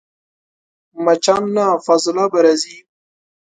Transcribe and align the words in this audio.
مچان 1.03 1.43
له 1.55 1.65
فاضلابه 1.85 2.39
راځي 2.45 2.77